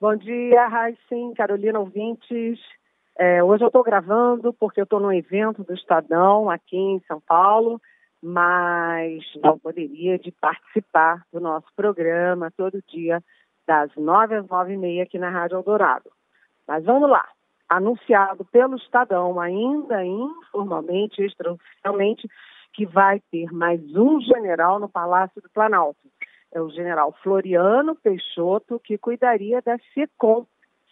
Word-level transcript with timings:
Bom 0.00 0.16
dia, 0.16 0.66
Raíssen, 0.66 1.34
Carolina 1.34 1.78
Ouvintes. 1.78 2.58
É, 3.18 3.44
hoje 3.44 3.62
eu 3.62 3.66
estou 3.66 3.82
gravando 3.82 4.50
porque 4.50 4.80
eu 4.80 4.84
estou 4.84 4.98
num 4.98 5.12
evento 5.12 5.62
do 5.62 5.74
Estadão 5.74 6.48
aqui 6.48 6.78
em 6.78 7.02
São 7.06 7.20
Paulo, 7.20 7.78
mas 8.22 9.22
não 9.44 9.58
poderia 9.58 10.18
de 10.18 10.32
participar 10.32 11.22
do 11.30 11.38
nosso 11.38 11.66
programa 11.76 12.50
todo 12.56 12.82
dia, 12.88 13.22
das 13.66 13.94
nove 13.94 14.36
às 14.36 14.48
nove 14.48 14.72
e 14.72 14.78
meia 14.78 15.02
aqui 15.02 15.18
na 15.18 15.28
Rádio 15.28 15.58
Eldorado. 15.58 16.10
Mas 16.66 16.82
vamos 16.82 17.10
lá. 17.10 17.28
Anunciado 17.68 18.42
pelo 18.46 18.76
Estadão, 18.76 19.38
ainda 19.38 20.02
informalmente, 20.02 21.22
extraoficialmente, 21.22 22.26
que 22.72 22.86
vai 22.86 23.20
ter 23.30 23.52
mais 23.52 23.82
um 23.94 24.18
general 24.22 24.78
no 24.78 24.88
Palácio 24.88 25.42
do 25.42 25.50
Planalto 25.50 26.00
é 26.52 26.60
o 26.60 26.70
general 26.70 27.14
Floriano 27.22 27.94
Peixoto, 27.94 28.80
que 28.80 28.98
cuidaria 28.98 29.62
da 29.62 29.78
SECOM, 29.94 30.46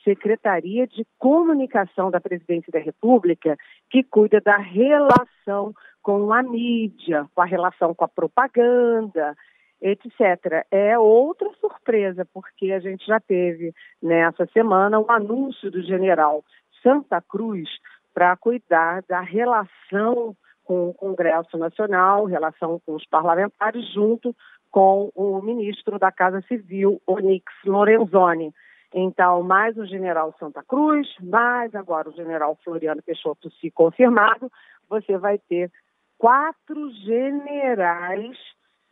Secretaria 0.04 0.86
de 0.86 1.04
Comunicação 1.18 2.10
da 2.10 2.20
Presidência 2.20 2.70
da 2.72 2.78
República, 2.78 3.56
que 3.90 4.02
cuida 4.02 4.40
da 4.40 4.56
relação 4.56 5.74
com 6.02 6.32
a 6.32 6.42
mídia, 6.42 7.26
com 7.34 7.42
a 7.42 7.44
relação 7.44 7.94
com 7.94 8.04
a 8.04 8.08
propaganda, 8.08 9.36
etc. 9.80 10.64
É 10.70 10.98
outra 10.98 11.50
surpresa, 11.60 12.26
porque 12.32 12.72
a 12.72 12.80
gente 12.80 13.04
já 13.06 13.20
teve 13.20 13.72
nessa 14.02 14.46
semana 14.46 14.98
o 14.98 15.06
um 15.06 15.10
anúncio 15.10 15.70
do 15.70 15.82
general 15.82 16.44
Santa 16.82 17.20
Cruz 17.20 17.68
para 18.14 18.36
cuidar 18.36 19.02
da 19.08 19.20
relação 19.20 20.36
com 20.64 20.90
o 20.90 20.94
Congresso 20.94 21.56
Nacional, 21.56 22.26
relação 22.26 22.80
com 22.84 22.94
os 22.94 23.06
parlamentares, 23.06 23.90
junto 23.92 24.34
com 24.70 25.10
o 25.14 25.40
ministro 25.42 25.98
da 25.98 26.12
Casa 26.12 26.40
Civil, 26.42 27.00
Onix 27.06 27.44
Lorenzoni. 27.64 28.52
Então, 28.94 29.42
mais 29.42 29.76
o 29.76 29.84
general 29.84 30.34
Santa 30.38 30.62
Cruz, 30.62 31.06
mais 31.20 31.74
agora 31.74 32.08
o 32.08 32.14
general 32.14 32.56
Floriano 32.64 33.02
Peixoto, 33.02 33.50
se 33.50 33.70
confirmado, 33.70 34.50
você 34.88 35.18
vai 35.18 35.38
ter 35.38 35.70
quatro 36.16 36.90
generais 37.04 38.36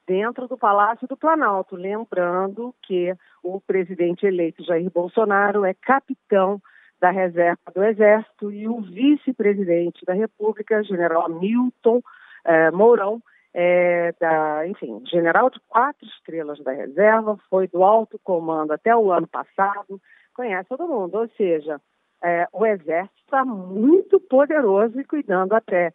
dentro 0.06 0.46
do 0.46 0.56
Palácio 0.56 1.08
do 1.08 1.16
Planalto. 1.16 1.76
Lembrando 1.76 2.74
que 2.82 3.14
o 3.42 3.60
presidente 3.60 4.26
eleito 4.26 4.64
Jair 4.64 4.90
Bolsonaro 4.90 5.64
é 5.64 5.74
capitão 5.74 6.60
da 7.00 7.10
reserva 7.10 7.60
do 7.74 7.82
Exército 7.82 8.50
e 8.50 8.68
o 8.68 8.80
vice-presidente 8.80 10.04
da 10.06 10.14
República, 10.14 10.82
general 10.82 11.28
Milton 11.28 12.00
eh, 12.44 12.70
Mourão, 12.70 13.20
é, 13.58 14.12
da, 14.20 14.68
enfim, 14.68 15.02
general 15.06 15.48
de 15.48 15.58
quatro 15.66 16.06
estrelas 16.06 16.62
da 16.62 16.72
reserva, 16.72 17.38
foi 17.48 17.66
do 17.66 17.82
alto 17.82 18.20
comando 18.22 18.72
até 18.72 18.94
o 18.94 19.10
ano 19.10 19.26
passado, 19.26 19.98
conhece 20.34 20.68
todo 20.68 20.86
mundo, 20.86 21.16
ou 21.16 21.28
seja, 21.38 21.80
é, 22.22 22.46
o 22.52 22.66
exército 22.66 23.18
está 23.24 23.46
muito 23.46 24.20
poderoso 24.20 25.00
e 25.00 25.04
cuidando 25.04 25.54
até 25.54 25.90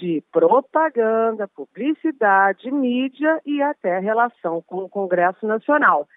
de 0.00 0.24
propaganda, 0.32 1.46
publicidade, 1.46 2.70
mídia 2.70 3.38
e 3.44 3.60
até 3.60 3.98
relação 3.98 4.62
com 4.62 4.78
o 4.78 4.88
Congresso 4.88 5.46
Nacional. 5.46 6.08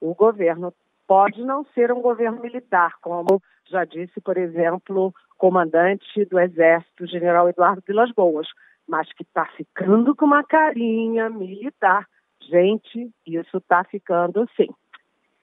O 0.00 0.14
governo 0.14 0.72
pode 1.04 1.42
não 1.42 1.64
ser 1.74 1.90
um 1.90 2.00
governo 2.00 2.40
militar, 2.40 2.94
como 3.00 3.42
já 3.68 3.84
disse, 3.84 4.20
por 4.20 4.36
exemplo, 4.36 5.12
comandante 5.36 6.24
do 6.26 6.38
Exército, 6.38 7.08
general 7.08 7.48
Eduardo 7.48 7.82
Vilas 7.84 8.12
Boas, 8.12 8.46
mas 8.88 9.10
que 9.12 9.22
está 9.22 9.46
ficando 9.56 10.14
com 10.14 10.24
uma 10.24 10.44
carinha 10.44 11.30
militar. 11.30 12.06
Gente, 12.42 13.10
isso 13.26 13.56
está 13.56 13.84
ficando 13.84 14.48
sim. 14.56 14.68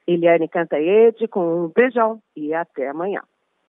Eliane 0.06 0.48
Cantaede 0.48 1.28
com 1.28 1.66
um 1.66 1.68
beijão 1.70 2.22
e 2.36 2.54
até 2.54 2.90
amanhã. 2.90 3.22